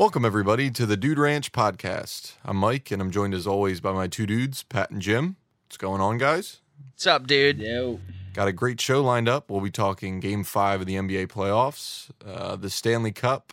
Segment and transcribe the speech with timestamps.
[0.00, 2.32] Welcome, everybody, to the Dude Ranch podcast.
[2.42, 5.36] I'm Mike, and I'm joined as always by my two dudes, Pat and Jim.
[5.66, 6.62] What's going on, guys?
[6.86, 7.58] What's up, dude?
[7.58, 8.00] Yo.
[8.32, 9.50] Got a great show lined up.
[9.50, 13.52] We'll be talking game five of the NBA playoffs, uh, the Stanley Cup,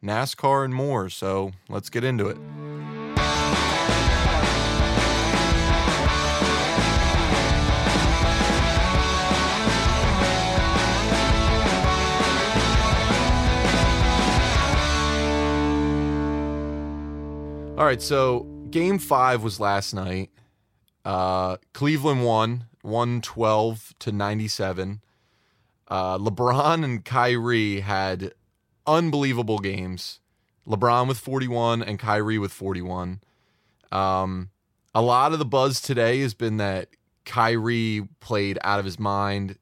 [0.00, 1.08] NASCAR, and more.
[1.08, 2.38] So let's get into it.
[17.82, 20.30] All right, so game five was last night.
[21.04, 25.00] Uh, Cleveland won 112 to 97.
[25.88, 28.34] Uh, LeBron and Kyrie had
[28.86, 30.20] unbelievable games.
[30.64, 33.20] LeBron with 41 and Kyrie with 41.
[33.90, 34.50] Um,
[34.94, 36.86] a lot of the buzz today has been that
[37.24, 39.58] Kyrie played out of his mind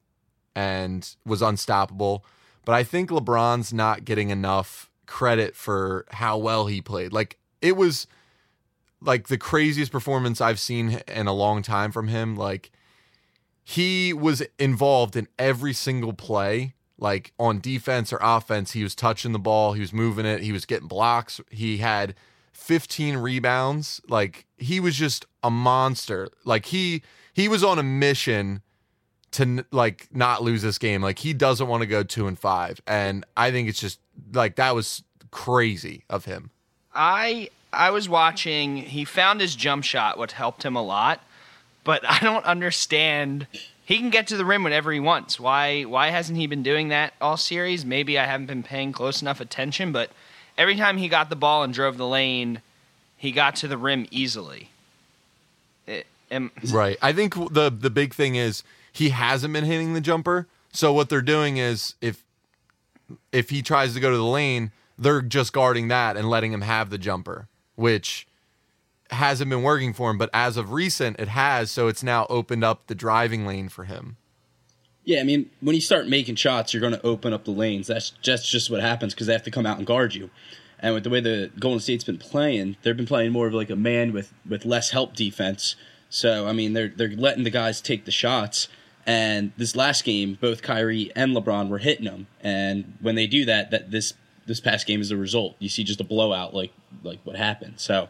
[0.55, 2.23] and was unstoppable.
[2.65, 7.13] But I think LeBron's not getting enough credit for how well he played.
[7.13, 8.07] Like, it was
[9.01, 12.35] like the craziest performance I've seen in a long time from him.
[12.35, 12.71] Like
[13.63, 18.71] he was involved in every single play, like on defense or offense.
[18.71, 21.41] He was touching the ball, he was moving it, he was getting blocks.
[21.49, 22.15] He had
[22.53, 24.01] 15 rebounds.
[24.07, 26.29] Like he was just a monster.
[26.45, 27.01] Like he
[27.33, 28.61] he was on a mission
[29.31, 31.01] to like not lose this game.
[31.01, 32.81] Like he doesn't want to go 2 and 5.
[32.85, 33.99] And I think it's just
[34.33, 36.51] like that was crazy of him.
[36.93, 38.77] I I was watching.
[38.77, 41.21] He found his jump shot, which helped him a lot.
[41.83, 43.47] But I don't understand.
[43.83, 45.39] He can get to the rim whenever he wants.
[45.39, 47.85] Why why hasn't he been doing that all series?
[47.85, 49.91] Maybe I haven't been paying close enough attention.
[49.91, 50.11] But
[50.57, 52.61] every time he got the ball and drove the lane,
[53.17, 54.69] he got to the rim easily.
[55.87, 56.05] It,
[56.71, 56.97] Right.
[57.01, 60.47] I think the the big thing is he hasn't been hitting the jumper.
[60.73, 62.23] So what they're doing is if
[63.31, 66.61] if he tries to go to the lane, they're just guarding that and letting him
[66.61, 68.27] have the jumper, which
[69.09, 72.63] hasn't been working for him, but as of recent it has, so it's now opened
[72.63, 74.17] up the driving lane for him.
[75.03, 77.87] Yeah, I mean, when you start making shots, you're going to open up the lanes.
[77.87, 80.29] That's just just what happens because they have to come out and guard you.
[80.79, 83.71] And with the way the Golden State's been playing, they've been playing more of like
[83.71, 85.75] a man with with less help defense.
[86.09, 88.67] So I mean, they're they're letting the guys take the shots.
[89.07, 92.27] And this last game, both Kyrie and LeBron were hitting them.
[92.39, 94.13] And when they do that, that this
[94.45, 95.55] this past game is the result.
[95.59, 96.71] You see just a blowout like
[97.03, 97.75] like what happened.
[97.77, 98.09] So,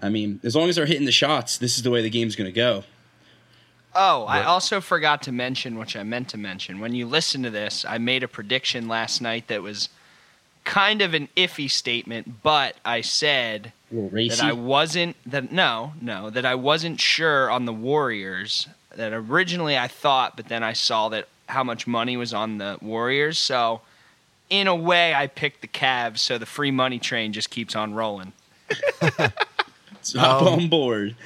[0.00, 2.36] I mean, as long as they're hitting the shots, this is the way the game's
[2.36, 2.84] going to go.
[3.98, 6.80] Oh, I also forgot to mention, which I meant to mention.
[6.80, 9.88] When you listen to this, I made a prediction last night that was
[10.64, 14.36] kind of an iffy statement, but I said A little racy.
[14.36, 18.68] that I wasn't that no, no, that I wasn't sure on the Warriors.
[18.94, 22.76] That originally I thought, but then I saw that how much money was on the
[22.82, 23.38] Warriors.
[23.38, 23.80] So,
[24.50, 26.18] in a way, I picked the Cavs.
[26.18, 28.32] So the free money train just keeps on rolling.
[30.02, 31.16] So hop Um, on board.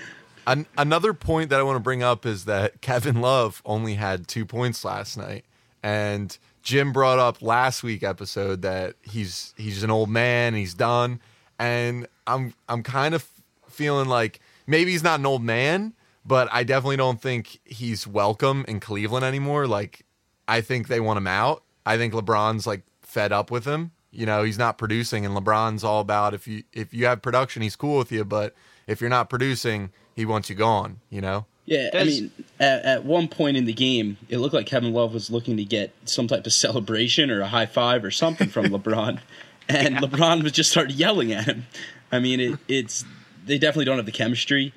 [0.47, 4.27] An- another point that I want to bring up is that Kevin Love only had
[4.27, 5.45] two points last night,
[5.83, 11.21] and Jim brought up last week episode that he's he's an old man, he's done,
[11.59, 13.29] and I'm I'm kind of
[13.69, 15.93] feeling like maybe he's not an old man,
[16.25, 19.67] but I definitely don't think he's welcome in Cleveland anymore.
[19.67, 20.07] Like
[20.49, 21.63] I think they want him out.
[21.85, 22.81] I think LeBron's like
[23.11, 23.93] fed up with him.
[24.13, 27.63] You know, he's not producing, and LeBron's all about if you if you have production,
[27.63, 28.55] he's cool with you, but
[28.87, 31.01] if you're not producing, he wants you gone.
[31.11, 31.47] You know.
[31.67, 35.15] Yeah, I mean, at, at one point in the game, it looked like Kevin Love
[35.15, 38.67] was looking to get some type of celebration or a high five or something from
[38.67, 39.21] LeBron,
[39.69, 41.67] and LeBron was just started yelling at him.
[42.11, 43.05] I mean, it, it's
[43.47, 44.73] they definitely don't have the chemistry.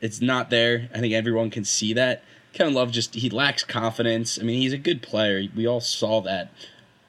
[0.00, 0.90] It's not there.
[0.94, 2.22] I think everyone can see that.
[2.52, 4.38] Kevin Love just he lacks confidence.
[4.38, 5.48] I mean, he's a good player.
[5.56, 6.52] We all saw that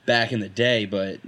[0.10, 1.20] back in the day, but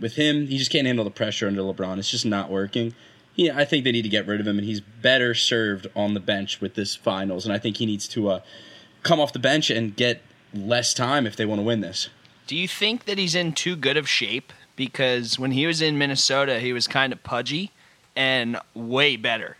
[0.00, 1.98] with him, he just can't handle the pressure under LeBron.
[1.98, 2.94] It's just not working.
[3.34, 6.14] Yeah, I think they need to get rid of him, and he's better served on
[6.14, 7.44] the bench with this finals.
[7.44, 8.40] And I think he needs to uh,
[9.02, 10.22] come off the bench and get
[10.54, 12.10] less time if they want to win this.
[12.46, 14.52] Do you think that he's in too good of shape?
[14.76, 17.72] Because when he was in Minnesota, he was kind of pudgy
[18.14, 19.56] and way better.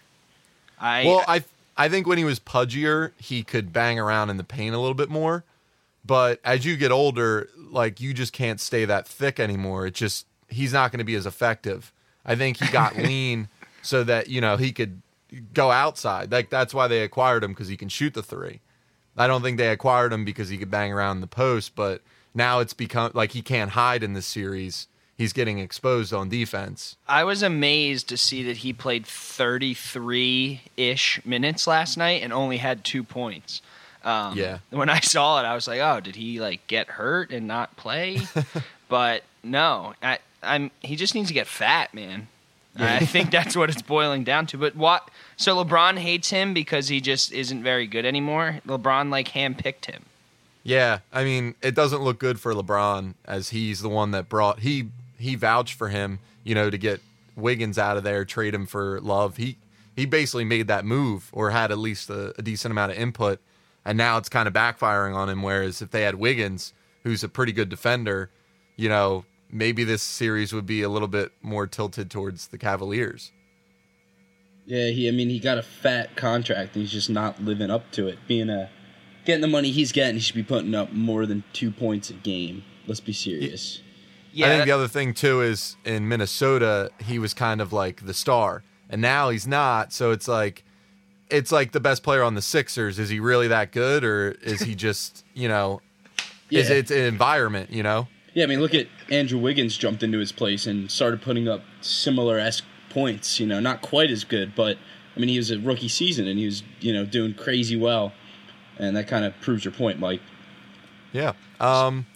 [0.78, 1.42] I Well, I
[1.76, 4.94] I think when he was pudgier, he could bang around in the paint a little
[4.94, 5.42] bit more.
[6.08, 9.86] But as you get older, like you just can't stay that thick anymore.
[9.86, 11.92] It just he's not going to be as effective.
[12.24, 13.48] I think he got lean
[13.82, 15.02] so that you know he could
[15.52, 16.32] go outside.
[16.32, 18.60] Like that's why they acquired him because he can shoot the three.
[19.18, 22.00] I don't think they acquired him because he could bang around the post, but
[22.34, 24.88] now it's become like he can't hide in this series.
[25.14, 26.96] He's getting exposed on defense.
[27.06, 32.58] I was amazed to see that he played 33 ish minutes last night and only
[32.58, 33.60] had two points.
[34.04, 34.58] Um, Yeah.
[34.70, 37.76] When I saw it, I was like, oh, did he like get hurt and not
[37.76, 38.20] play?
[38.88, 42.28] but no, I, I'm he just needs to get fat, man.
[42.76, 44.58] I think that's what it's boiling down to.
[44.58, 45.10] But what?
[45.36, 48.60] So LeBron hates him because he just isn't very good anymore.
[48.66, 50.04] LeBron like handpicked him.
[50.62, 54.60] Yeah, I mean, it doesn't look good for LeBron as he's the one that brought
[54.60, 57.00] he he vouched for him, you know, to get
[57.36, 59.38] Wiggins out of there, trade him for Love.
[59.38, 59.56] He
[59.96, 63.40] he basically made that move or had at least a, a decent amount of input,
[63.88, 65.42] and now it's kind of backfiring on him.
[65.42, 66.74] Whereas if they had Wiggins,
[67.04, 68.30] who's a pretty good defender,
[68.76, 73.32] you know, maybe this series would be a little bit more tilted towards the Cavaliers.
[74.66, 75.08] Yeah, he.
[75.08, 78.18] I mean, he got a fat contract, and he's just not living up to it.
[78.28, 78.68] Being a
[79.24, 82.12] getting the money he's getting, he should be putting up more than two points a
[82.12, 82.64] game.
[82.86, 83.80] Let's be serious.
[84.34, 88.04] Yeah, I think the other thing too is in Minnesota, he was kind of like
[88.04, 89.94] the star, and now he's not.
[89.94, 90.62] So it's like,
[91.30, 92.98] it's like the best player on the Sixers.
[92.98, 95.80] Is he really that good, or is he just you know,
[96.50, 97.70] is it an environment?
[97.70, 101.22] You know, Yeah, I mean, look at Andrew Wiggins jumped into his place and started
[101.22, 103.38] putting up similar esque points.
[103.40, 104.78] You know, not quite as good, but
[105.16, 108.12] I mean, he was a rookie season and he was you know doing crazy well,
[108.78, 110.20] and that kind of proves your point, Mike.
[111.12, 111.32] yeah.
[111.60, 112.06] Um,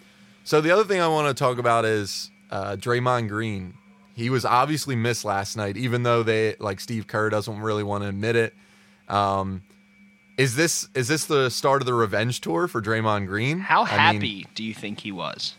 [0.43, 3.75] so the other thing I want to talk about is uh, Draymond Green.
[4.15, 8.03] He was obviously missed last night, even though they like Steve Kerr doesn't really want
[8.03, 8.53] to admit it.
[9.09, 9.63] Um,
[10.37, 13.59] is this is this the start of the revenge tour for Draymond Green?
[13.59, 15.55] How I mean- happy do you think he was?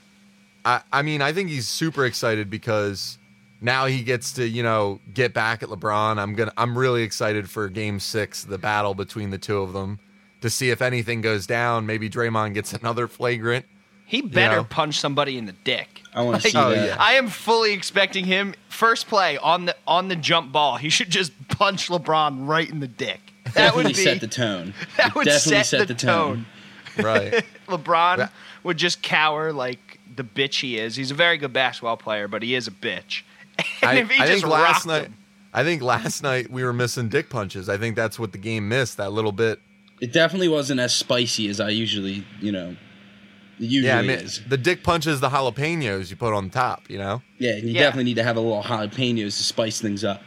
[0.66, 3.18] I, I mean, I think he's super excited because
[3.60, 6.18] now he gets to, you know, get back at LeBron.
[6.18, 9.98] I'm gonna I'm really excited for game six, the battle between the two of them,
[10.40, 11.84] to see if anything goes down.
[11.86, 13.66] Maybe Draymond gets another flagrant.
[14.06, 14.64] He better know?
[14.64, 16.02] punch somebody in the dick.
[16.14, 16.86] I want to Like, see Oh, that.
[16.88, 16.96] yeah.
[16.98, 20.76] I am fully expecting him first play on the on the jump ball.
[20.78, 23.20] He should just punch LeBron right in the dick.
[23.54, 24.74] That would Definitely be set the tone.
[24.96, 26.46] that It would definitely set, the, tone.
[26.98, 27.44] Right.
[27.68, 28.28] LeBron Ra-
[28.62, 30.96] would just cower like the bitch he is.
[30.96, 33.22] He's a very good basketball player, but he is a bitch.
[33.82, 35.16] And I, if he I just think last night him,
[35.52, 37.68] I think last night we were missing dick punches.
[37.68, 39.60] I think that's what the game missed, that little bit.
[40.00, 42.74] It definitely wasn't as spicy as I usually, you know,
[43.58, 44.40] usually Yeah, I mean is.
[44.48, 47.22] the dick punches the jalapenos you put on top, you know?
[47.38, 47.82] Yeah, you Yeah.
[47.82, 50.20] definitely need to have a little jalapenos to spice things up.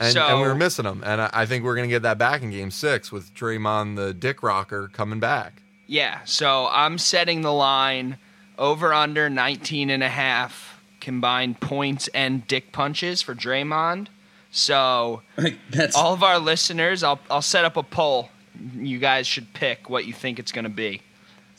[0.00, 1.02] And, So- and we were missing them.
[1.04, 4.12] And I, I think we're gonna get that back in game six with Draymond the
[4.14, 5.62] dick rocker coming back.
[5.86, 6.20] yeah.
[6.24, 8.18] So I'm setting the line
[8.58, 14.06] over under 19 and a half combined points and dick punches for Draymond.
[14.50, 15.22] So
[15.70, 18.30] that's all of our listeners, I'll I'll set up a poll.
[18.76, 21.02] You guys should pick what you think it's going to be.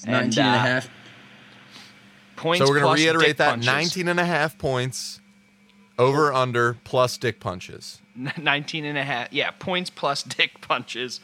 [0.07, 0.89] 19 and a uh, half.
[2.37, 3.67] Points So we're going to reiterate that punches.
[3.67, 5.19] 19 and a half points
[5.99, 8.01] over under plus dick punches.
[8.15, 9.31] 19 and a half.
[9.31, 11.19] Yeah, points plus dick punches.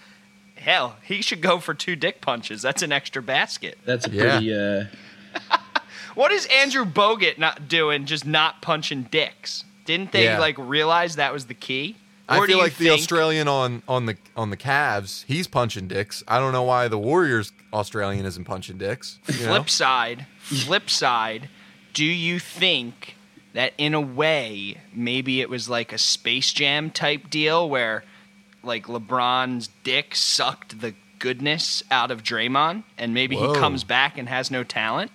[0.55, 2.61] Hell, he should go for two dick punches.
[2.61, 3.77] That's an extra basket.
[3.85, 4.31] That's a Yeah.
[4.31, 4.85] pretty uh
[6.15, 8.05] What is Andrew Bogut not doing?
[8.05, 9.63] Just not punching dicks?
[9.85, 10.39] Didn't they Yeah.
[10.39, 11.95] like realize that was the key?
[12.27, 15.47] I Or do feel you like the Australian on on the on the Cavs, he's
[15.47, 16.23] punching dicks.
[16.27, 19.19] I don't know why the Warriors Australian isn't punching dicks.
[19.27, 19.55] you know?
[19.55, 21.49] Flip side, flip side.
[21.93, 23.15] Do you think
[23.53, 28.03] that in a way maybe it was like a Space Jam type deal where
[28.63, 33.53] like LeBron's dick sucked the goodness out of Draymond and maybe Whoa.
[33.53, 35.11] he comes back and has no talent?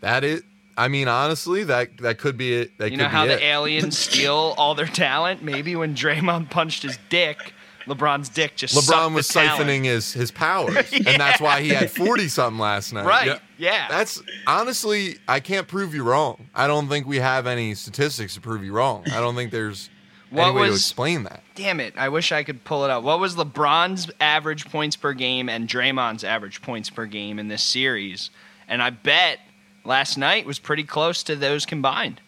[0.00, 0.42] That is,
[0.76, 2.78] I mean, honestly, that that could be it.
[2.78, 3.42] That You could know how be the it.
[3.44, 5.42] aliens steal all their talent?
[5.42, 7.52] Maybe when Draymond punched his dick,
[7.86, 11.90] LeBron's dick just LeBron was the siphoning his his powers, and that's why he had
[11.90, 13.06] forty something last night.
[13.06, 13.86] Right, yeah.
[13.88, 16.48] That's honestly, I can't prove you wrong.
[16.54, 19.04] I don't think we have any statistics to prove you wrong.
[19.12, 19.88] I don't think there's
[20.30, 21.42] What any way to was- explain that.
[21.54, 21.94] Damn it!
[21.96, 23.02] I wish I could pull it up.
[23.02, 27.62] What was LeBron's average points per game and Draymond's average points per game in this
[27.62, 28.30] series?
[28.68, 29.38] And I bet
[29.84, 32.20] last night was pretty close to those combined.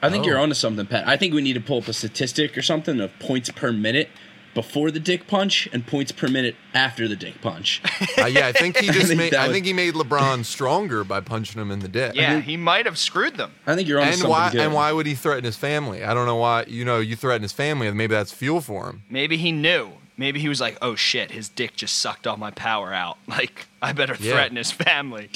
[0.00, 0.28] I think Oh.
[0.28, 1.06] you're onto something, Pat.
[1.08, 4.08] I think we need to pull up a statistic or something of points per minute
[4.54, 7.82] before the dick punch and points per minute after the dick punch.
[8.16, 9.34] Uh, yeah, I think he just think made.
[9.34, 12.14] I would- think he made LeBron stronger by punching him in the dick.
[12.14, 13.52] Yeah, he might have screwed them.
[13.66, 14.50] I think you're onto And something why?
[14.52, 14.60] good.
[14.62, 16.04] And why would he threaten his family?
[16.04, 16.64] I don't know why.
[16.68, 19.02] You know, you threaten his family, and maybe that's fuel for him.
[19.10, 19.92] Maybe he knew.
[20.16, 23.18] Maybe he was like, "Oh shit, his dick just sucked all my power out.
[23.26, 24.32] Like, I better Yeah.
[24.32, 25.28] threaten his family."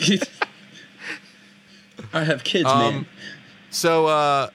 [2.12, 3.06] I have kids, Um, man.
[3.70, 4.50] So uh,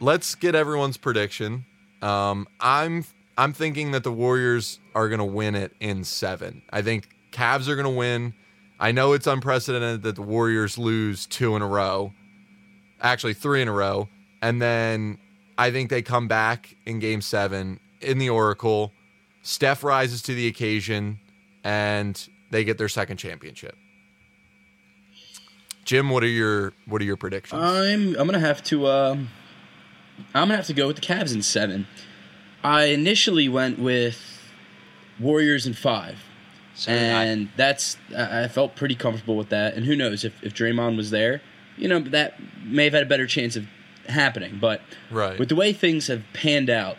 [0.00, 1.64] let's get everyone's prediction.
[2.02, 3.04] Um, I'm
[3.38, 6.60] I'm thinking that the Warriors are going to win it in seven.
[6.70, 8.34] I think Cavs are going to win.
[8.80, 12.12] I know it's unprecedented that the Warriors lose two in a row,
[13.00, 14.08] actually three in a row,
[14.42, 15.18] and then
[15.56, 18.92] I think they come back in Game Seven in the Oracle.
[19.42, 21.20] Steph rises to the occasion,
[21.62, 23.76] and they get their second championship.
[25.84, 27.62] Jim, what are your what are your predictions?
[27.62, 29.28] I'm I'm gonna have to um,
[30.34, 31.86] I'm gonna have to go with the Cavs in seven.
[32.64, 34.20] I initially went with
[35.18, 36.18] Warriors in five,
[36.74, 39.74] So did I- and that's I I felt pretty comfortable with that.
[39.74, 41.40] And who knows if if Draymond was there,
[41.76, 43.66] you know that may have had a better chance of
[44.08, 44.58] happening.
[44.60, 45.38] But Right.
[45.38, 46.96] with the way things have panned out,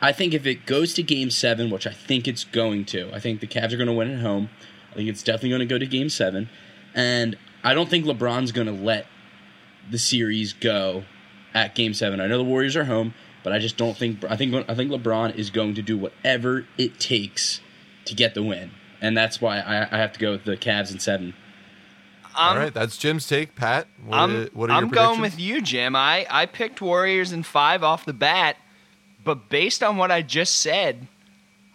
[0.00, 3.18] I think if it goes to Game Seven, which I think it's going to, I
[3.20, 4.50] think the Cavs are going to win at home.
[4.92, 6.48] I think it's definitely going to go to Game Seven,
[6.94, 9.06] and I don't think LeBron's going to let
[9.90, 11.04] the series go
[11.54, 12.20] at Game Seven.
[12.20, 14.90] I know the Warriors are home, but I just don't think I think I think
[14.90, 17.60] LeBron is going to do whatever it takes
[18.04, 18.70] to get the win,
[19.00, 21.34] and that's why I, I have to go with the Cavs in seven.
[22.34, 23.54] All I'm, right, that's Jim's take.
[23.54, 25.94] Pat, what, I'm, are, what are I'm going with you, Jim.
[25.94, 28.56] I, I picked Warriors in five off the bat,
[29.22, 31.08] but based on what I just said,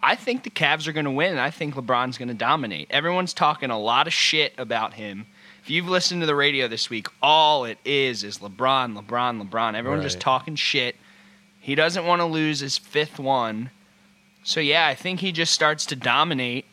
[0.02, 2.88] I think the Cavs are going to win, and I think LeBron's going to dominate.
[2.90, 5.26] Everyone's talking a lot of shit about him.
[5.62, 9.74] If you've listened to the radio this week, all it is is LeBron, LeBron, LeBron.
[9.74, 10.96] Everyone's just talking shit.
[11.60, 13.70] He doesn't want to lose his fifth one.
[14.42, 16.64] So, yeah, I think he just starts to dominate.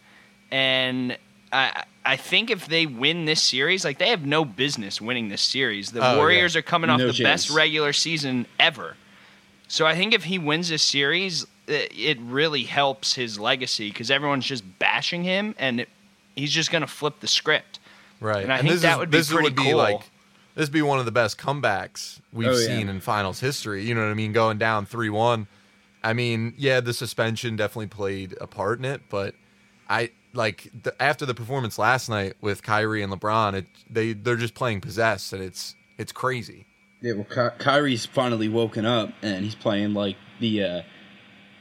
[0.51, 1.18] And
[1.51, 5.42] I, I think if they win this series, like they have no business winning this
[5.42, 5.92] series.
[5.92, 6.18] The Oh, yeah.
[6.18, 8.96] Warriors are coming off No the best regular season ever.
[9.68, 14.12] So I think if he wins this series, it it really helps his legacy because
[14.12, 15.89] everyone's just bashing him, and it,
[16.36, 17.80] he's just going to flip the script.
[18.22, 19.77] Right, And I think this that is- would be pretty would be cool.
[19.77, 20.01] like
[20.55, 22.65] this be one of the best comebacks we've Oh, yeah.
[22.65, 23.83] seen in finals history.
[23.83, 24.33] You know what I mean?
[24.33, 25.47] Going down three one.
[26.03, 29.33] I mean, yeah, the suspension definitely played a part in it, but
[29.89, 34.35] I like the, after the performance last night with Kyrie and LeBron, it, they they're
[34.35, 36.65] just playing possessed, and it's it's crazy.
[37.01, 40.81] Yeah, well, Ky- Kyrie's finally woken up and he's playing like the uh,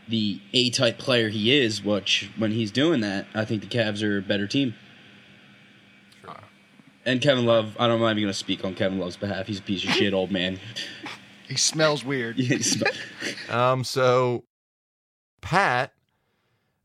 [0.08, 1.82] the A type player he is.
[1.82, 4.74] Which when he's doing that, I think the Cavs are a better team.
[7.06, 9.46] And Kevin Love, I don't mind going to speak on Kevin Love's behalf.
[9.46, 10.58] He's a piece of shit, old man.
[11.46, 12.38] He smells weird.
[13.50, 14.44] Um, so
[15.42, 15.92] Pat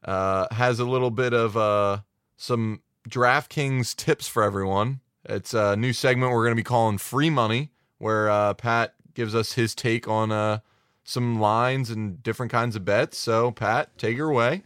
[0.04, 2.00] uh, has a little bit of uh,
[2.36, 5.00] some DraftKings tips for everyone.
[5.24, 9.34] It's a new segment we're going to be calling Free Money, where uh, Pat gives
[9.34, 10.60] us his take on uh,
[11.06, 13.18] some lines and different kinds of bets.
[13.18, 14.64] So, Pat, take her away.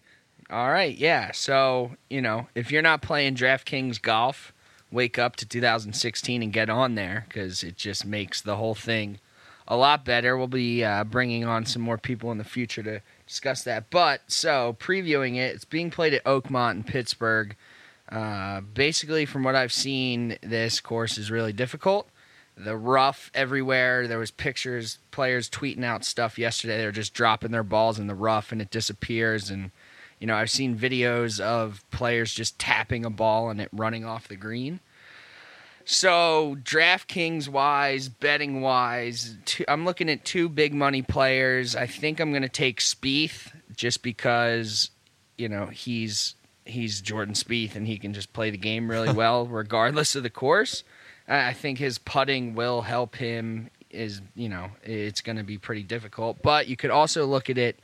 [0.50, 1.32] All right, yeah.
[1.32, 4.54] So, you know, if you're not playing DraftKings golf,
[4.94, 9.20] wake up to 2016 and get on there because it just makes the whole thing
[9.68, 10.38] a lot better.
[10.38, 13.90] We'll be uh, bringing on some more people in the future to discuss that.
[13.90, 17.56] But, so, previewing it, it's being played at Oakmont in Pittsburgh.
[18.10, 22.08] Uh, basically, from what I've seen, this course is really difficult.
[22.56, 24.08] The rough everywhere.
[24.08, 26.78] There was pictures, players tweeting out stuff yesterday.
[26.78, 29.50] They're just dropping their balls in the rough and it disappears.
[29.50, 29.72] And
[30.24, 34.30] you know, I've seen videos of players just tapping a ball and it running off
[34.30, 34.80] the green.
[35.84, 41.76] So, DraftKings wise, betting wise, two, I'm looking at two big money players.
[41.76, 44.92] I think I'm going to take Spieth just because,
[45.38, 49.46] you know, he's he's Jordan Spieth and he can just play the game really well
[49.46, 50.86] regardless of the course.
[51.28, 53.70] I I think his putting will help him.
[53.90, 57.58] Is you know, it's going to be pretty difficult, but you could also look at
[57.58, 57.78] it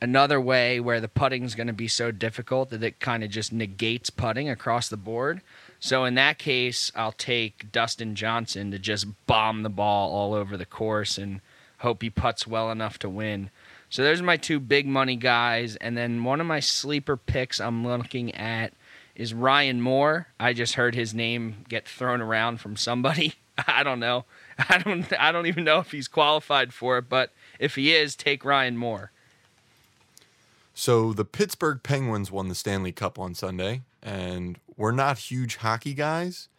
[0.00, 3.30] another way where the putting is going to be so difficult that it kind of
[3.30, 5.40] just negates putting across the board.
[5.80, 10.56] So in that case, I'll take Dustin Johnson to just bomb the ball all over
[10.56, 11.40] the course and
[11.78, 13.50] hope he puts well enough to win.
[13.88, 17.86] So there's my two big money guys, and then one of my sleeper picks I'm
[17.86, 18.72] looking at
[19.14, 20.28] is Ryan Moore.
[20.38, 23.34] I just heard his name get thrown around from somebody.
[23.66, 24.24] I don't know.
[24.68, 28.16] I don't I don't even know if he's qualified for it, but if he is,
[28.16, 29.12] take Ryan Moore.
[30.78, 35.94] So, the Pittsburgh Penguins won the Stanley Cup on Sunday, and we're not huge hockey
[35.94, 36.50] guys,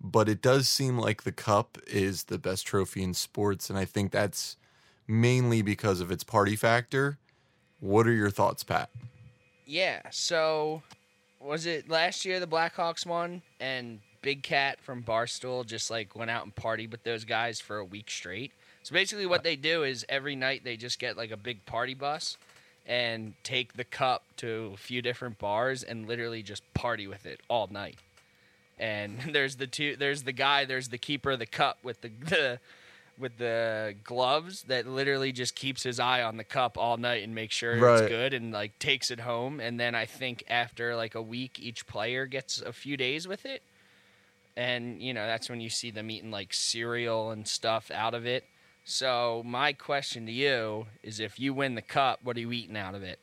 [0.00, 3.84] but it does seem like the Cup is the best trophy in sports, and I
[3.84, 4.56] think that's
[5.08, 7.18] mainly because of its party factor.
[7.80, 8.90] What are your thoughts, Pat?
[9.66, 10.84] Yeah, so
[11.40, 16.30] was it last year the Blackhawks won and Big Cat from Barstool just like went
[16.30, 18.52] out and partied with those guys for a week straight.
[18.84, 21.94] So basically what they do is every night they just get like a big party
[21.94, 22.36] bus
[22.86, 27.40] and take the cup to a few different bars and literally just party with it
[27.48, 27.96] all night.
[28.78, 32.08] And there's the two there's the guy, there's the keeper of the cup with the,
[32.28, 32.60] the
[33.16, 37.32] with the gloves that literally just keeps his eye on the cup all night and
[37.32, 38.00] makes sure Right.
[38.00, 41.60] it's good and like takes it home and then I think after like a week
[41.60, 43.62] each player gets a few days with it.
[44.56, 48.26] And you know, that's when you see them eating like cereal and stuff out of
[48.26, 48.44] it.
[48.84, 52.76] So my question to you is if you win the cup, what are you eating
[52.76, 53.18] out of it?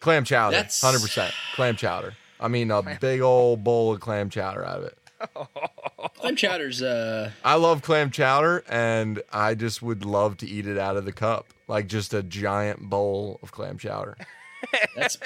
[0.00, 2.14] Clam chowder, hundred percent clam chowder.
[2.38, 4.98] I mean, a big old bowl of clam chowder out of it.
[6.14, 10.78] Clam chowder's uh I love clam chowder, and I just would love to eat it
[10.78, 14.16] out of the cup, like just a giant bowl of clam chowder.
[14.96, 15.18] that's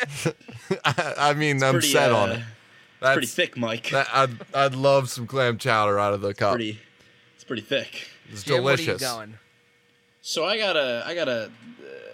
[0.85, 3.13] I, I mean, I'm pretty, set on uh, it.
[3.13, 3.91] pretty thick, Mike.
[3.91, 6.55] that, I'd I'd love some clam chowder out of the cup.
[6.55, 6.81] pretty
[7.45, 8.09] it's pretty thick.
[8.31, 8.87] it's Jim, delicious.
[8.87, 9.39] What are you going?
[10.23, 11.51] So I got a I got a uh,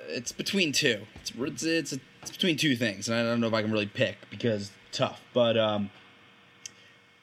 [0.08, 1.06] it's between two.
[1.14, 3.86] It's it's it's, it's between two things, and I don't know if I can really
[3.86, 5.20] pick because tough.
[5.32, 5.90] But um,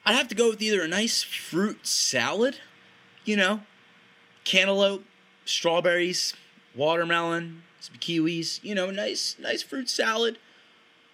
[0.06, 2.60] I'd have to go with either a nice fruit salad,
[3.26, 3.60] you know,
[4.44, 5.04] cantaloupe,
[5.44, 6.32] strawberries,
[6.74, 10.38] watermelon, some kiwis, you know, nice nice fruit salad,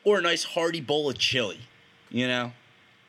[0.05, 1.63] or a nice hearty bowl of chili,
[2.09, 2.53] you know.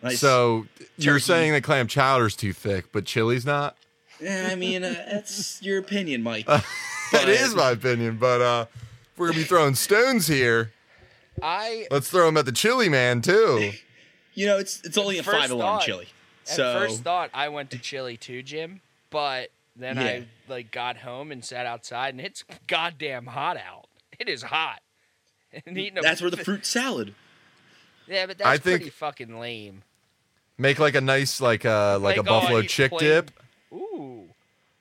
[0.06, 1.24] Nice, So you're turkey.
[1.24, 3.76] saying that clam chowder's too thick, but chili's not?
[4.22, 6.48] Eh, I mean, uh, that's your opinion, Mike.
[7.12, 10.72] That is my opinion, but uh, if we're gonna be throwing stones here.
[11.42, 13.72] I Let's throw them at the chili man too.
[14.38, 16.08] You know, it's it's only a First five alarm thought- chili.
[16.50, 20.04] at So first thought I went to chili too, Jim, but then Yeah.
[20.04, 23.86] I like got home and sat outside, and it's goddamn hot out.
[24.20, 24.82] It is hot.
[25.66, 27.14] And eating a, that's where the fruit salad.
[28.08, 29.84] Yeah, but that's I think- pretty fucking lame.
[30.58, 33.32] Make like a nice like uh like, Like, a oh, buffalo eat chick plain- dip.
[33.74, 34.30] Ooh.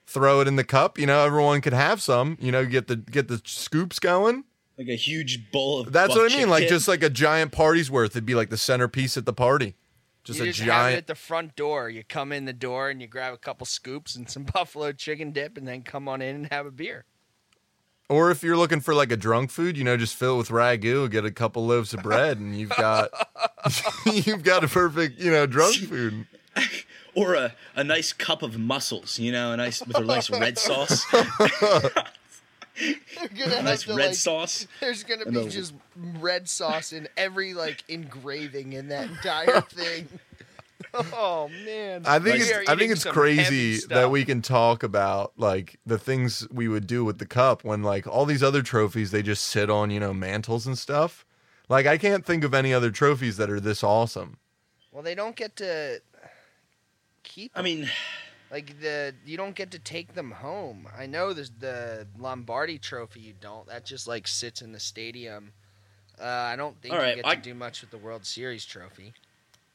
[0.07, 0.97] Throw it in the cup.
[0.97, 2.37] You know, everyone could have some.
[2.39, 4.45] You know, get the get the scoops going.
[4.77, 5.91] like a huge bowl of.
[5.91, 6.49] That's what I mean.
[6.49, 6.69] Like dip.
[6.69, 8.11] just like a giant party's worth.
[8.11, 9.75] It'd be like the centerpiece at the party.
[10.23, 10.97] Just you a just have it giant.
[10.97, 11.89] at the front door.
[11.89, 15.31] You come in the door and you grab a couple scoops and some buffalo chicken
[15.31, 17.05] dip, and then come on in and have a beer.
[18.07, 20.49] Or if you're looking for like a drunk food, you know, just fill it with
[20.49, 23.09] ragu, get a couple loaves of bread, and you've got
[24.05, 26.27] you've got a perfect, you know, drunk food.
[27.15, 30.59] or a, a nice cup of mussels, you know, a nice with a nice red
[30.59, 31.91] sauce, gonna
[33.57, 34.67] a nice red sauce.
[34.79, 35.73] There's gonna be just
[36.19, 40.07] red sauce in every like engraving in that entire thing.
[41.13, 42.03] Oh man!
[42.05, 45.97] I think We it's I think it's crazy that we can talk about like the
[45.97, 49.43] things we would do with the cup when like all these other trophies they just
[49.43, 51.25] sit on, you know, mantles and stuff.
[51.69, 54.37] Like I can't think of any other trophies that are this awesome.
[54.91, 56.01] Well, they don't get to
[57.23, 57.51] keep.
[57.55, 57.89] I mean,
[58.51, 60.87] like the you don't get to take them home.
[60.97, 63.19] I know there's the Lombardi Trophy.
[63.21, 63.67] You don't.
[63.67, 65.51] That just like sits in the stadium.
[66.19, 68.25] Uh, I don't think All you right, get I- to do much with the World
[68.25, 69.13] Series trophy.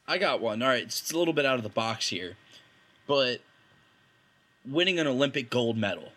[0.07, 0.61] I got one.
[0.61, 2.35] All right, it's a little bit out of the box here,
[3.07, 3.41] but
[4.67, 6.11] winning an Olympic gold medal,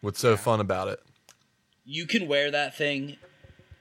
[0.00, 1.00] What's so fun about it?
[1.84, 3.16] you can wear that thing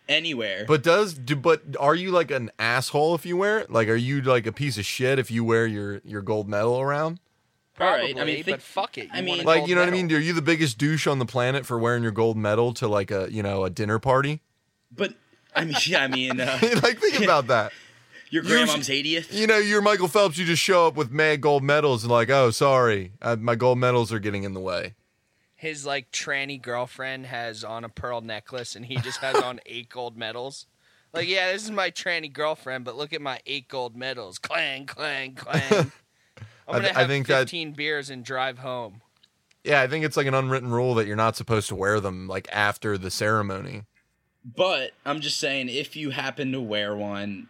[0.08, 0.66] anywhere.
[0.68, 3.72] But does do, but are you like an asshole if you wear it?
[3.72, 6.80] Like are you like a piece of shit if you wear your your gold medal
[6.80, 7.20] around?
[7.80, 9.06] All Probably, right, I mean, think- but fuck it.
[9.06, 10.12] You I mean- Like you know what I mean?
[10.12, 13.12] Are you the biggest douche on the planet for wearing your gold medal to like
[13.12, 14.42] a you know a dinner party?
[14.92, 15.14] but
[15.56, 17.72] I mean, yeah, I mean, uh, like think about that.
[18.30, 19.32] your You grandmom's 80th.
[19.34, 20.38] You know, you're Michael Phelps.
[20.38, 23.78] You just show up with mad gold medals and like, oh, sorry, uh, my gold
[23.78, 24.96] medals are getting in the way.
[25.56, 29.90] His like tranny girlfriend has on a pearl necklace, and he just has on eight
[29.90, 30.68] gold medals.
[31.14, 34.38] Like, yeah, this is my tranny girlfriend, but look at my eight gold medals.
[34.40, 35.92] Clang, clang, clang.
[36.68, 39.02] I'm gonna th- I have think that- 15 beers and drive home.
[39.64, 42.28] Yeah, I think it's like an unwritten rule that you're not supposed to wear them
[42.28, 43.84] like after the ceremony.
[44.46, 47.50] But I'm just saying, if you happen to wear one,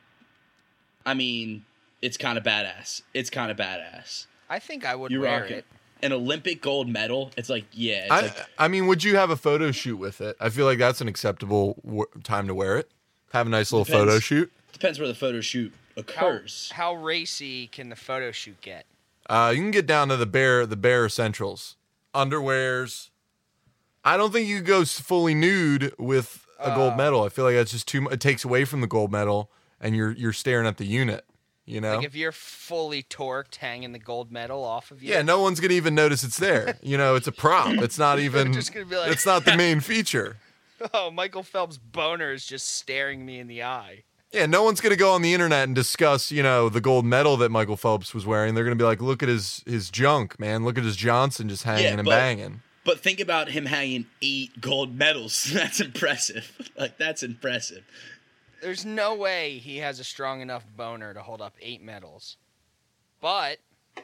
[1.05, 1.65] I mean,
[2.01, 3.01] it's kind of badass.
[3.13, 4.25] It's kind of badass.
[4.49, 5.57] I think I would You wear rock it.
[5.59, 5.65] it.
[6.01, 7.31] An Olympic gold medal.
[7.35, 10.21] It's like, yeah, it's I, like I mean, would you have a photo shoot with
[10.21, 10.35] it?
[10.39, 12.89] I feel like that's an acceptable w- time to wear it.
[13.33, 14.05] Have a nice little Depends.
[14.05, 14.51] photo shoot.
[14.71, 16.71] depends where the photo shoot occurs.
[16.73, 18.85] how racy can the photo shoot get?
[19.29, 21.75] Uh, you can get down to the bare the bare essentials,
[22.15, 23.09] underwears.
[24.03, 26.97] I don't think you could go fully nude with a gold Uh.
[26.97, 27.23] medal.
[27.23, 28.01] I feel like that's just too.
[28.01, 29.51] mu- It takes away from the gold medal,
[29.81, 31.25] and you're you're staring at the unit.
[31.65, 31.97] You know.
[31.97, 35.11] Like if you're fully torqued, hanging the gold medal off of you.
[35.13, 36.77] yeah, no one's gonna even notice it's there.
[36.83, 37.75] You know, it's a prop.
[37.77, 38.53] It's not even.
[38.53, 40.37] just gonna be like- it's not the main feature.
[40.93, 44.03] Oh, Michael Phelps' boner is just staring me in the eye.
[44.31, 47.37] Yeah, no one's gonna go on the internet and discuss, you know, the gold medal
[47.37, 48.55] that Michael Phelps was wearing.
[48.55, 50.65] They're gonna be like, look at his his junk, man.
[50.65, 52.61] Look at his Johnson just hanging Yeah, and but- banging.
[52.85, 55.43] But think about him hanging eight gold medals.
[55.53, 56.51] That's impressive.
[56.75, 57.83] Like that's impressive.
[58.61, 62.37] There's no way he has a strong enough boner to hold up eight medals.
[63.21, 63.59] But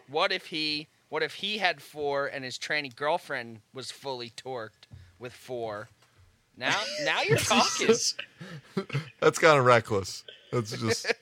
[0.07, 4.87] what if he what if he had four and his tranny girlfriend was fully torqued
[5.19, 5.89] with four?
[6.57, 7.95] Now now you're talking.
[9.19, 10.23] That's kind of reckless.
[10.51, 11.13] That's just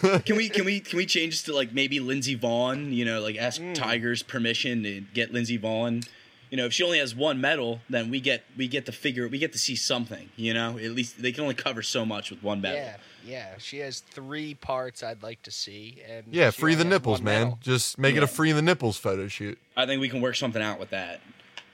[0.24, 2.92] can we can we can we change this to like maybe Lindsey Vonn?
[2.92, 3.72] You know, like ask hmm.
[3.72, 6.06] Tiger's permission to get Lindsey Vonn
[6.50, 9.28] you know, if she only has one medal, then we get we get to figure
[9.28, 10.28] we get to see something.
[10.36, 12.78] You know, at least they can only cover so much with one medal.
[12.78, 13.54] Yeah, yeah.
[13.58, 16.02] She has three parts I'd like to see.
[16.08, 17.42] And Yeah, free the nipples, man.
[17.42, 17.58] medal.
[17.62, 19.58] Just make it a free the nipples photo shoot.
[19.76, 21.20] I think we can work something out with that.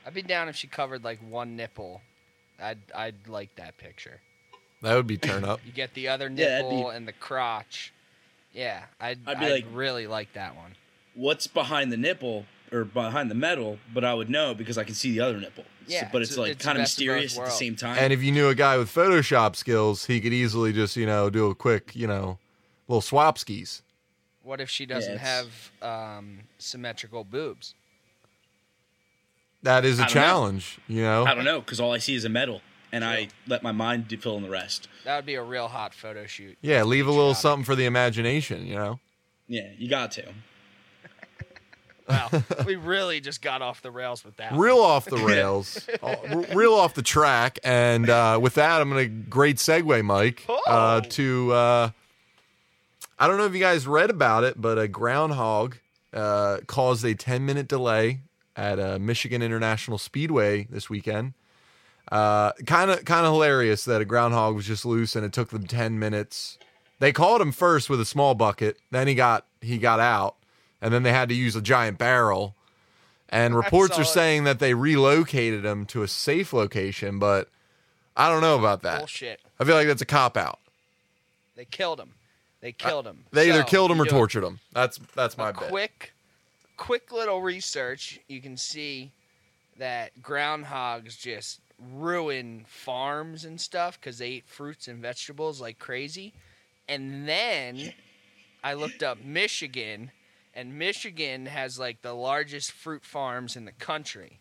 [0.07, 2.03] I'd be down if she covered like one nipple.
[2.63, 4.21] I'd I'd like that picture.
[4.83, 5.61] That would be turn up.
[5.67, 7.93] You get the other Yeah, nipple be- and the crotch.
[8.53, 10.75] Yeah, I'd I'd I'd, be like- really like that one.
[11.15, 14.95] What's behind the nipple or behind the metal, But I would know because I can
[14.95, 15.65] see the other nipple.
[15.65, 17.77] So- Yeah, but it's, it's- like kind of best of both mysterious at the same
[17.77, 17.97] time.
[17.99, 21.31] And if you knew a guy with Photoshop skills, he could easily just, you know,
[21.31, 22.39] do a quick, you know,
[22.89, 23.83] little swap skis.
[24.43, 27.75] What if she doesn't it's- have um, symmetrical boobs?
[29.63, 30.21] That is a don't know.
[30.21, 31.25] challenge, you know.
[31.25, 32.61] I don't know because all I see is a metal,
[32.93, 34.89] and I let my mind fill in the rest.
[35.05, 36.57] That would be a real hot photo shoot.
[36.63, 37.41] Yeah, leave a little Job.
[37.43, 39.01] something for the imagination, you know.
[39.49, 40.25] Yeah, you got to.
[42.09, 42.31] Wow,
[42.67, 44.53] we really just got off the rails with that.
[44.53, 44.61] one.
[44.61, 47.59] Real off the rails, uh, real off the track.
[47.65, 51.01] And uh, with that, I'm going to great segue, Mike, uh, Oh.
[51.01, 51.91] to uh,
[53.19, 55.77] I don't know if you guys read about it, but a groundhog
[56.13, 58.21] uh, caused a 10 minute delay
[58.55, 61.35] at uh, Michigan International Speedway this weekend.
[62.11, 65.67] Kind of kind of hilarious that a groundhog was just loose and it took them
[65.67, 66.59] 10 minutes.
[66.99, 70.37] They called him first with a small bucket, then he got he got out,
[70.81, 72.55] and then they had to use a giant barrel.
[73.29, 77.49] And reports are saying that they relocated him to a safe location, but
[78.17, 78.99] I don't know about that.
[78.99, 79.41] Bullshit.
[79.59, 80.61] I feel like that's a cop out.
[81.57, 82.13] They killed him.
[82.61, 83.25] They killed him.
[83.33, 84.61] They either So, killed him or tortured him.
[84.73, 85.69] That's that's my bet.
[85.71, 86.13] quick,
[86.77, 88.21] quick little research.
[88.29, 89.13] You can see
[89.79, 91.61] that groundhogs just
[91.95, 96.33] ruin farms and stuff because they eat fruits and vegetables like crazy.
[96.89, 97.93] And then
[98.65, 100.11] I looked up Michigan,
[100.57, 104.41] and Michigan has like the largest fruit farms in the country.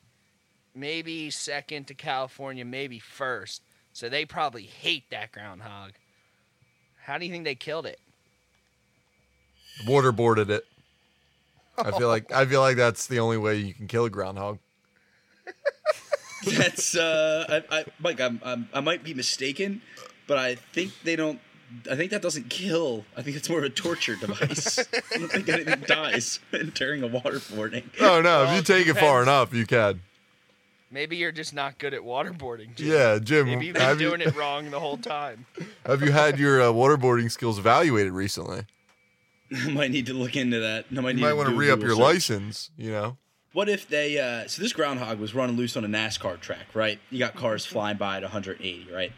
[0.73, 3.61] Maybe second to California, maybe first.
[3.93, 5.91] So they probably hate that groundhog.
[7.03, 7.99] How do you think they killed it?
[9.85, 10.65] Waterboarded it.
[11.77, 14.59] I feel like I feel like that's the only way you can kill a groundhog.
[16.45, 18.21] That's uh, I, I, Mike.
[18.21, 19.81] I'm, I'm, I might be mistaken,
[20.27, 21.39] but I think they don't.
[21.89, 23.05] I think that doesn't kill.
[23.17, 24.77] I think it's more of a torture device.
[25.13, 26.39] I don't think anything dies
[26.73, 27.83] during a waterboarding.
[27.99, 28.43] Oh no!
[28.43, 30.01] Well, if you it take it far enough, you can.
[30.91, 32.75] Maybe you're just not good at waterboarding.
[32.75, 32.87] Jim.
[32.87, 33.47] Yeah, Jim.
[33.47, 35.45] Maybe you've been Have you, doing it wrong the whole time.
[35.85, 38.65] have you had your uh, waterboarding skills evaluated recently?
[39.55, 40.85] I might need to look into that.
[40.91, 41.99] I might, You need might want to re up your search.
[41.99, 42.69] license.
[42.77, 43.17] You know.
[43.51, 44.19] What if they?
[44.19, 46.99] Uh, so this groundhog was running loose on a NASCAR track, right?
[47.09, 49.11] You got cars flying by at 180, right?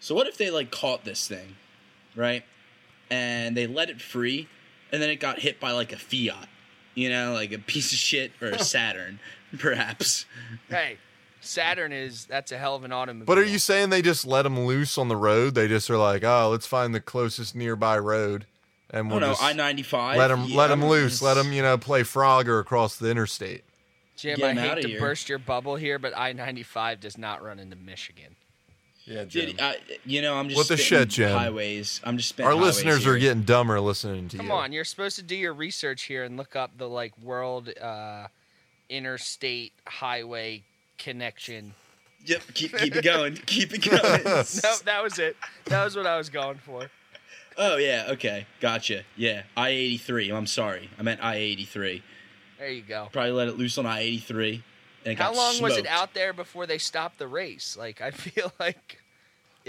[0.00, 1.56] So what if they like caught this thing,
[2.16, 2.44] right?
[3.10, 4.48] And they let it free,
[4.92, 6.48] and then it got hit by like a Fiat,
[6.94, 9.18] you know, like a piece of shit or a Saturn,
[9.58, 10.26] perhaps.
[10.68, 10.98] Hey,
[11.40, 13.26] Saturn is that's a hell of an automobile.
[13.26, 15.54] But are you saying they just let them loose on the road?
[15.54, 18.46] They just are like, oh, let's find the closest nearby road,
[18.90, 20.16] and I we'll don't know, just I ninety five.
[20.18, 21.20] let them let them loose.
[21.22, 23.64] Let them you know play Frogger across the interstate.
[24.16, 24.36] Jim?
[24.36, 25.00] Get I 'em hate to here.
[25.00, 28.36] burst your bubble here, but I-95 does not run into Michigan.
[29.10, 31.36] Yeah, Did, I, you know, I'm just What the spitting shit, Jim?
[31.36, 32.00] highways.
[32.04, 33.14] I'm just Our listeners here.
[33.14, 34.50] are getting dumber listening to Come you.
[34.52, 37.70] Come on, you're supposed to do your research here and look up the like world
[37.80, 38.28] uh,
[38.88, 40.62] interstate highway
[40.98, 41.74] connection.
[42.24, 44.22] Yep, keep keep it going, keep it going.
[44.24, 44.42] No,
[44.84, 45.36] that was it.
[45.66, 46.90] That was what I was going for.
[47.58, 49.02] Oh yeah, okay, gotcha.
[49.16, 50.30] Yeah, I eighty three.
[50.30, 52.02] I'm sorry, I meant I eighty three.
[52.58, 53.08] There you go.
[53.12, 54.62] Probably let it loose on I eighty three.
[55.06, 57.74] And How got long was it out there before they stopped the race?
[57.76, 58.99] Like I feel like it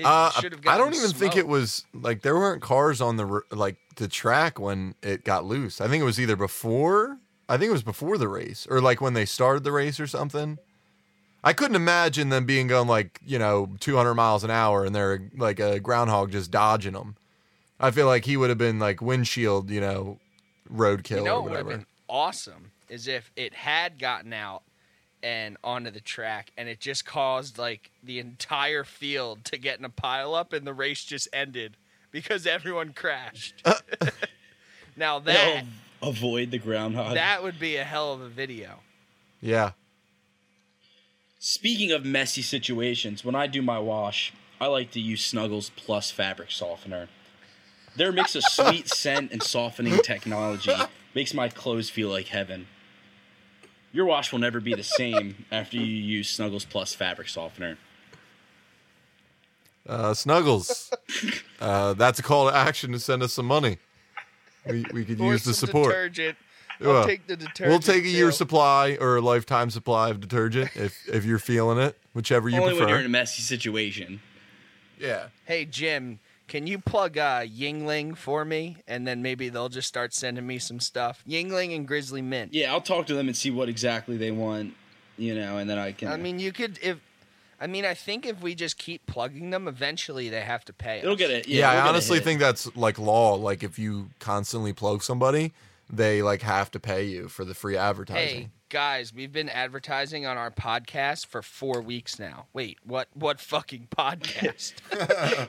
[0.04, 0.32] Uh,
[0.68, 4.60] I don't even think it was like there weren't cars on the like the track
[4.60, 5.82] when it got loose.
[5.82, 7.18] I think it was either before.
[7.50, 10.08] I think it was before the race or like when they started the race or
[10.08, 10.58] something.
[11.44, 15.30] I couldn't imagine them being going like you know 200 miles an hour and they're
[15.36, 17.16] like a groundhog just dodging them.
[17.80, 20.20] I feel like he would have been like windshield, you know,
[20.72, 21.78] roadkill You know or what would have whatever.
[21.80, 24.64] been awesome is if it had gotten out
[25.24, 29.86] and onto the track and it just caused like the entire field to get in
[29.86, 31.78] a pile up and the race just ended
[32.12, 33.62] because everyone crashed.
[33.66, 33.76] Uh.
[34.96, 35.66] now that
[36.02, 37.14] They'll avoid the groundhog.
[37.16, 38.80] that would be a hell of a video.
[39.42, 39.72] Yeah.
[41.40, 46.12] Speaking of messy situations, when I do my wash, I like to use Snuggles Plus
[46.12, 47.10] fabric softener.
[47.96, 50.72] Their mix of sweet scent and softening technology
[51.16, 52.68] makes my clothes feel like heaven.
[53.94, 57.78] Your wash will never be the same after you use Snuggles Plus fabric softener.
[59.88, 60.92] Uh, Snuggles.
[61.60, 63.78] uh, that's a call to action to send us some money.
[64.66, 65.90] We, we could use the support.
[65.90, 66.38] detergent
[66.80, 67.70] Well, take the detergent.
[67.70, 68.10] We'll take a too.
[68.10, 72.58] year's supply or a lifetime supply of detergent if if you're feeling it, whichever you
[72.58, 72.70] prefer.
[72.72, 74.22] Only when you're in a messy situation.
[75.00, 75.28] Yeah.
[75.46, 76.20] Hey Jim,
[76.52, 80.60] can you plug uh, Yuengling for me, and then maybe they'll just start sending me
[80.60, 81.24] some stuff.
[81.26, 82.54] Yuengling and Grizzly Mint.
[82.54, 84.74] Yeah, I'll talk to them and see what exactly they want,
[85.18, 86.10] you know, and then I can.
[86.10, 87.00] I mean, you could if.
[87.58, 90.98] I mean, I think if we just keep plugging them, eventually they have to pay.
[90.98, 91.20] it'll us.
[91.20, 91.48] get it.
[91.48, 93.36] Yeah, Yeah, I we'll get a honestly think that's like law.
[93.36, 95.54] Like if you constantly plug somebody,
[95.90, 98.18] they like have to pay you for the free advertising.
[98.18, 98.52] Hey advertising.
[98.68, 102.48] guys, we've been advertising on our podcast for four weeks now.
[102.52, 103.08] Wait, what?
[103.14, 104.74] What fucking podcast?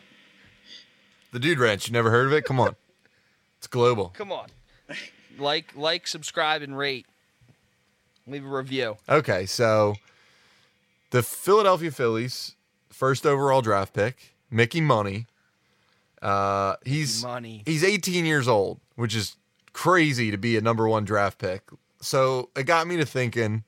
[1.33, 2.45] The Dude Ranch, you never heard of it?
[2.45, 2.77] Come on.
[3.59, 4.09] It's global.
[4.14, 4.49] Come on,
[5.38, 7.07] like, like, subscribe, and rate.
[8.27, 8.97] Leave a review.
[9.09, 9.95] Okay, so
[11.11, 12.57] the Philadelphia Phillies,
[12.90, 15.27] first overall draft pick, Mickey Moniak.
[16.21, 17.62] Uh, he's Money.
[17.66, 19.37] he's 18 years old, which is
[19.73, 21.62] crazy to be a number one draft pick.
[22.01, 23.64] So it got me to thinking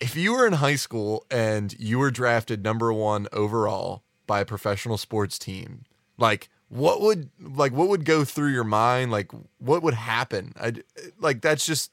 [0.00, 4.44] if you were in high school and you were drafted number one overall by a
[4.44, 5.84] professional sports team,
[6.18, 9.10] like what would like what would go through your mind?
[9.10, 10.52] Like what would happen?
[10.60, 10.74] I
[11.18, 11.90] like that's just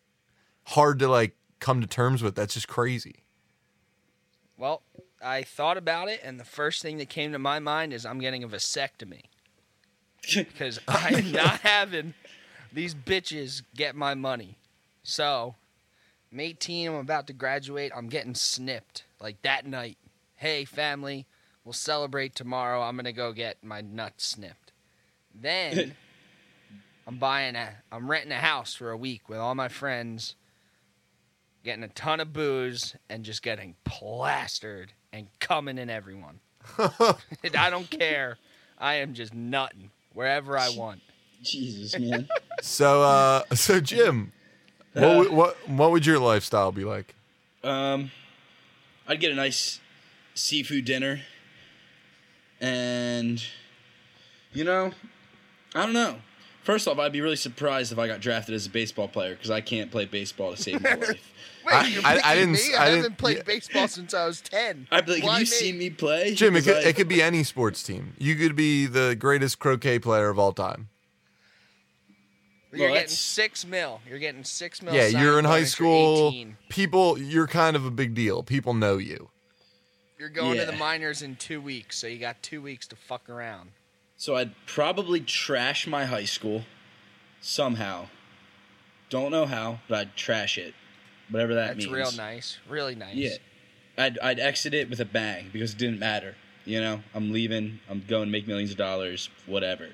[0.65, 2.35] hard to like come to terms with.
[2.35, 3.23] That's just crazy.
[4.57, 4.81] Well,
[5.23, 8.19] I thought about it, and the first thing that came to my mind is I'm
[8.19, 9.23] getting a vasectomy
[10.35, 12.13] because I'm not having
[12.71, 14.57] these bitches get my money.
[15.03, 15.55] So,
[16.31, 16.89] I'm 18.
[16.89, 17.91] I'm about to graduate.
[17.95, 19.97] I'm getting snipped like that night.
[20.35, 21.25] Hey, family,
[21.63, 22.81] we'll celebrate tomorrow.
[22.81, 24.64] I'm gonna go get my nuts snipped.
[25.39, 25.95] Then
[27.07, 27.69] I'm buying a.
[27.91, 30.35] I'm renting a house for a week with all my friends
[31.63, 36.39] getting a ton of booze and just getting plastered and coming in everyone.
[37.43, 38.37] And I don't care.
[38.77, 41.01] I am just nutting wherever I want.
[41.43, 42.27] Jesus, man.
[42.61, 44.31] So uh so Jim,
[44.93, 47.13] what would- what what would your lifestyle be like?
[47.63, 48.11] um,
[49.07, 49.79] I'd get a nice
[50.35, 51.21] seafood dinner,
[52.61, 53.43] and
[54.53, 54.91] you know,
[55.75, 56.15] I don't know.
[56.63, 59.51] First off, I'd be really surprised if I got drafted as a baseball player because
[59.51, 61.31] I can't play baseball to save my life.
[61.65, 62.57] Wait, I- you're I- I didn't me?
[62.59, 63.43] s- I, I haven't didn't- played yeah.
[63.43, 64.87] baseball since I was ten.
[64.91, 65.45] I'd be like, Why have you me?
[65.45, 66.33] seen me play?
[66.33, 68.15] Jim, it 'Cause could, I- it could be any sports team.
[68.17, 70.89] You could be the greatest croquet player of all time.
[72.71, 74.01] You're Well, getting six mil.
[74.09, 74.93] You're getting six mil.
[74.93, 76.29] yeah, you're in high school.
[76.29, 76.57] 18.
[76.69, 78.43] People, you're kind of a big deal.
[78.43, 79.29] People know you.
[80.19, 83.29] You're going to the minors in two weeks, so you got two weeks to fuck
[83.29, 83.69] around.
[84.17, 86.63] So I'd probably trash my high school
[87.41, 88.07] somehow.
[89.09, 90.73] Don't know how, but I'd trash it.
[91.29, 91.89] Whatever that means.
[91.89, 92.17] That's means.
[92.17, 92.57] real nice.
[92.67, 93.15] Really nice.
[93.15, 93.37] Yeah.
[93.97, 96.35] I'd I'd exit it with a bang because it didn't matter.
[96.65, 99.89] You know, I'm leaving, I'm going to make millions of dollars, whatever.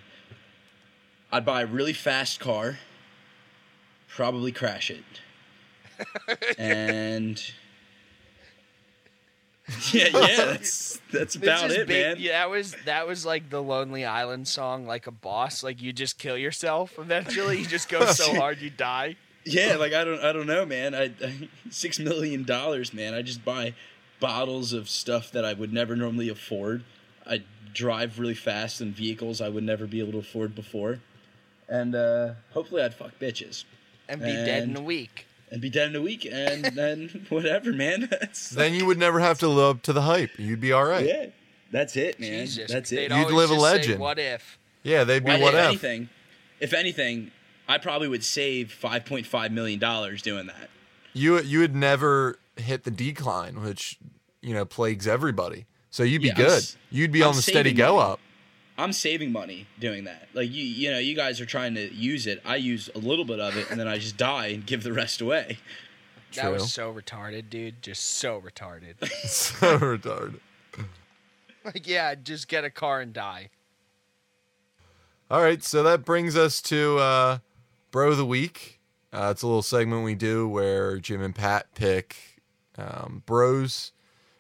[1.32, 2.80] I'd buy a really fast car,
[4.08, 5.04] probably crash it.
[6.58, 7.42] and
[9.94, 12.16] Yeah, yeah, that's that's about it, ba- man.
[12.20, 15.64] Yeah, that was that was like the Lonely Island song, like a boss.
[15.64, 17.60] Like you just kill yourself eventually.
[17.60, 19.16] You just go so hard you die.
[19.46, 20.94] Yeah, like I don't, I don't know, man.
[20.94, 23.14] I, I six million dollars, man.
[23.14, 23.74] I just buy
[24.20, 26.84] bottles of stuff that I would never normally afford.
[27.26, 27.44] I
[27.74, 31.00] drive really fast in vehicles I would never be able to afford before,
[31.70, 33.64] and uh, hopefully I'd fuck bitches
[34.10, 35.26] And be dead in a week.
[35.52, 38.08] And be dead in a week, and then whatever, man.
[38.10, 40.32] That's Then you would never have to live up to the hype.
[40.40, 41.06] You'd be all right.
[41.06, 41.30] Yeah, yeah,
[41.72, 42.46] that's it, man.
[42.46, 43.12] Jesus, that's they'd it.
[43.12, 44.00] You'd always live a just say, legend.
[44.00, 44.58] what if?
[44.84, 45.66] Yeah, they'd be Well, what if if.
[45.68, 46.10] anything,
[46.60, 47.32] if anything,
[47.68, 50.70] I probably would save five point five million dollars doing that.
[51.14, 54.00] You you would never hit the decline, which
[54.42, 55.66] you know plagues everybody.
[55.90, 56.52] So you'd be Yeah, good.
[56.64, 58.12] s- You'd be I'm on the steady saving go money.
[58.14, 58.20] up.
[58.82, 60.28] I'm saving money doing that.
[60.34, 62.42] Like you, you know, you guys are trying to use it.
[62.44, 64.92] I use a little bit of it, and then I just die and give the
[64.92, 65.60] rest away.
[66.36, 67.82] That was so retarded, dude.
[67.82, 69.08] Just so retarded.
[69.28, 70.40] so retarded.
[71.66, 73.50] like, yeah, just get a car and die.
[75.30, 77.38] All right, so that brings us to uh,
[77.92, 78.80] Bro of the Week.
[79.14, 82.42] Uh, it's a little segment we do where Jim and Pat pick
[82.78, 83.92] um, bros,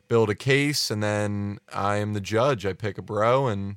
[0.08, 2.66] build a case, and then I am the judge.
[2.66, 3.76] I pick a bro and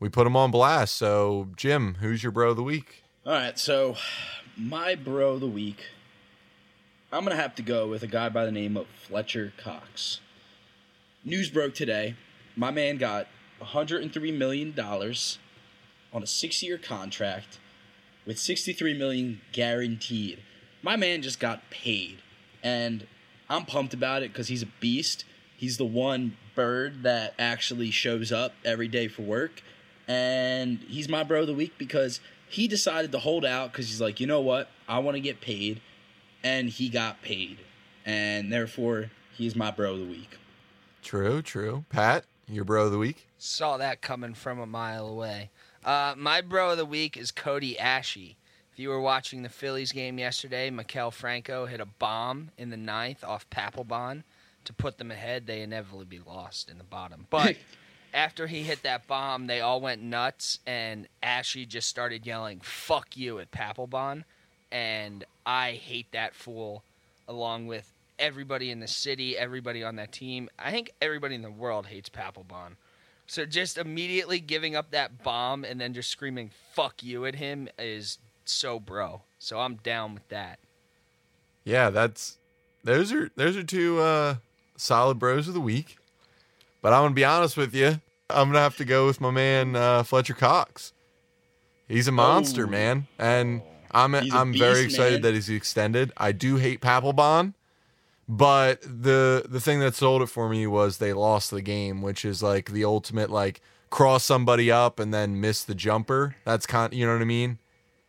[0.00, 0.94] we put them on blast.
[0.94, 3.04] So, Jim, who's your bro of the week?
[3.26, 3.96] All right, so
[4.56, 5.84] my bro of the week,
[7.12, 10.20] I'm gonna have to go with a guy by the name of Fletcher Cox.
[11.24, 12.14] News broke today.
[12.56, 13.26] My man got
[13.58, 15.38] 103 million dollars
[16.12, 17.58] on a six-year contract
[18.26, 20.42] with 63 million guaranteed.
[20.82, 22.18] My man just got paid,
[22.62, 23.06] and
[23.48, 25.24] I'm pumped about it because he's a beast.
[25.56, 29.62] He's the one bird that actually shows up every day for work,
[30.08, 34.00] and he's my bro of the week because he decided to hold out because he's
[34.00, 35.80] like, you know what, I want to get paid,
[36.42, 37.58] and he got paid,
[38.04, 40.38] and therefore he's my bro of the week.
[41.02, 41.84] True, true.
[41.90, 43.26] Pat, your bro of the week.
[43.38, 45.50] Saw that coming from a mile away.
[45.84, 48.34] Uh, my bro of the week is Cody Asche.
[48.72, 52.76] If you were watching the Phillies game yesterday, Maikel Franco hit a bomb in the
[52.76, 54.22] ninth off Papelbon
[54.64, 55.46] to put them ahead.
[55.46, 57.26] They inevitably be lost in the bottom.
[57.30, 57.56] But
[58.14, 63.16] after he hit that bomb, they all went nuts, and Ashy just started yelling, fuck
[63.16, 64.24] you, at Papelbon.
[64.70, 66.82] And I hate that fool,
[67.26, 70.48] along with everybody in the city, everybody on that team.
[70.58, 72.76] I think everybody in the world hates Papelbon.
[73.26, 77.68] So just immediately giving up that bomb and then just screaming "fuck you" at him
[77.78, 79.22] is so bro.
[79.38, 80.58] So I'm down with that.
[81.64, 82.38] Yeah, that's
[82.82, 84.36] those are those are two uh
[84.76, 85.98] solid bros of the week.
[86.82, 88.00] But I'm gonna be honest with you.
[88.30, 90.92] I'm gonna have to go with my man uh, Fletcher Cox.
[91.88, 92.70] He's a monster, Oh.
[92.70, 95.22] man, and I'm I'm very excited man.
[95.22, 96.12] that he's extended.
[96.16, 97.54] I do hate Papelbon,
[98.28, 102.24] but the the thing that sold it for me was they lost the game, which
[102.24, 103.60] is like the ultimate like
[103.90, 106.36] cross somebody up and then miss the jumper.
[106.44, 107.58] That's kind, you know what I mean?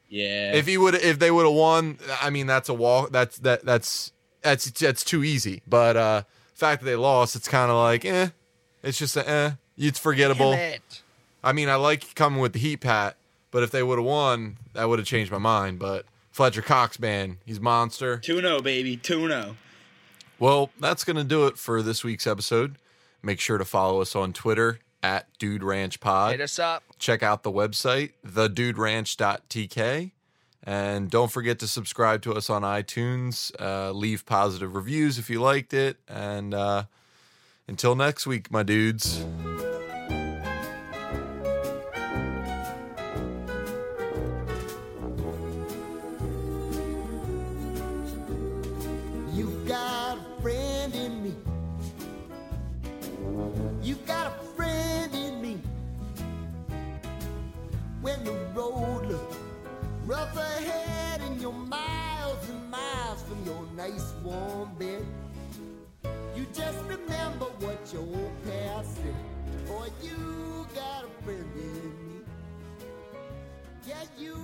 [0.09, 0.51] Yeah.
[0.53, 3.11] If he would, if they would have won, I mean, that's a walk.
[3.11, 3.63] That's that.
[3.63, 5.61] That's that's that's too easy.
[5.65, 8.29] But uh, fact that they lost, it's kind of like, eh.
[8.83, 9.51] It's just a, eh.
[9.77, 10.51] It's forgettable.
[10.51, 11.01] Damn it.
[11.43, 13.15] I mean, I like coming with the heat pat,
[13.51, 15.79] but if they would have won, that would have changed my mind.
[15.79, 18.17] But Fletcher Cox, man, he's monster.
[18.17, 18.97] 2 0, baby.
[18.97, 19.55] 2 0.
[20.37, 22.75] Well, that's gonna do it for this week's episode.
[23.21, 26.31] Make sure to follow us on Twitter at Dude Ranch Pod.
[26.31, 26.83] Hit us up.
[26.97, 30.11] check out the website theduderanch.tk
[30.63, 35.39] and don't forget to subscribe to us on itunes uh, leave positive reviews if you
[35.41, 36.83] liked it and uh,
[37.69, 39.23] until next week my dudes.
[61.67, 65.05] Miles and miles from your nice warm bed,
[66.35, 67.48] you just remember
[67.93, 68.99] your old past,
[69.67, 72.21] boy, you got a friend in me.
[73.87, 74.35] Yeah, you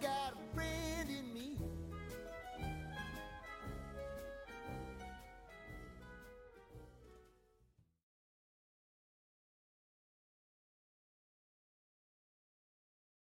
[0.00, 1.33] got a friend in me.